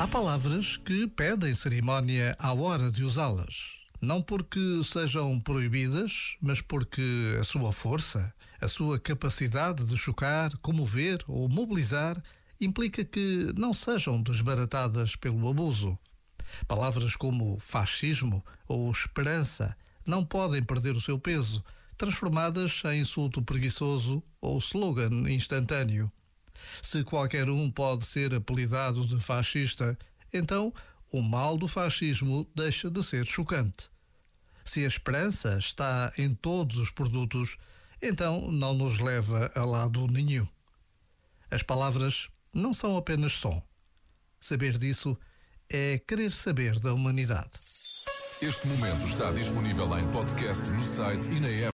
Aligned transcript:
Há 0.00 0.08
palavras 0.08 0.78
que 0.78 1.06
pedem 1.08 1.52
cerimónia 1.52 2.34
à 2.38 2.54
hora 2.54 2.90
de 2.90 3.04
usá-las. 3.04 3.74
Não 4.00 4.22
porque 4.22 4.80
sejam 4.82 5.38
proibidas, 5.38 6.38
mas 6.40 6.62
porque 6.62 7.36
a 7.38 7.44
sua 7.44 7.70
força, 7.70 8.32
a 8.58 8.66
sua 8.66 8.98
capacidade 8.98 9.84
de 9.84 9.98
chocar, 9.98 10.56
comover 10.62 11.22
ou 11.28 11.50
mobilizar 11.50 12.16
implica 12.58 13.04
que 13.04 13.52
não 13.58 13.74
sejam 13.74 14.22
desbaratadas 14.22 15.16
pelo 15.16 15.46
abuso. 15.46 15.98
Palavras 16.66 17.14
como 17.14 17.60
fascismo 17.60 18.42
ou 18.66 18.90
esperança 18.90 19.76
não 20.06 20.24
podem 20.24 20.62
perder 20.62 20.96
o 20.96 21.00
seu 21.02 21.18
peso, 21.18 21.62
transformadas 21.98 22.80
em 22.86 23.00
insulto 23.02 23.42
preguiçoso 23.42 24.22
ou 24.40 24.56
slogan 24.60 25.30
instantâneo. 25.30 26.10
Se 26.82 27.04
qualquer 27.04 27.48
um 27.48 27.70
pode 27.70 28.04
ser 28.04 28.34
apelidado 28.34 29.06
de 29.06 29.18
fascista, 29.20 29.98
então 30.32 30.72
o 31.12 31.22
mal 31.22 31.56
do 31.56 31.66
fascismo 31.66 32.48
deixa 32.54 32.90
de 32.90 33.02
ser 33.02 33.26
chocante. 33.26 33.90
Se 34.64 34.84
a 34.84 34.88
esperança 34.88 35.58
está 35.58 36.12
em 36.16 36.34
todos 36.34 36.76
os 36.76 36.90
produtos, 36.90 37.56
então 38.00 38.50
não 38.50 38.74
nos 38.74 38.98
leva 38.98 39.50
a 39.54 39.64
lado 39.64 40.06
nenhum. 40.06 40.46
As 41.50 41.62
palavras 41.62 42.28
não 42.52 42.72
são 42.72 42.96
apenas 42.96 43.32
som. 43.32 43.62
Saber 44.40 44.78
disso 44.78 45.18
é 45.68 45.98
querer 45.98 46.30
saber 46.30 46.78
da 46.78 46.94
humanidade. 46.94 47.50
Este 48.40 48.66
momento 48.68 49.06
está 49.06 49.30
disponível 49.32 49.98
em 49.98 50.10
podcast 50.12 50.70
no 50.70 50.82
site 50.82 51.30
e 51.30 51.40
na 51.40 51.48
app. 51.48 51.68